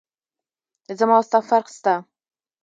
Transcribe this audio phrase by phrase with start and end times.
[0.99, 1.93] زما او ستا فرق سته.